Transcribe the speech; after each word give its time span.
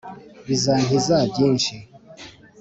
Bizankiza 0.47 1.15
byinshi. 1.31 1.73